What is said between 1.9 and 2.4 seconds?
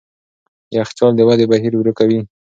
کوي.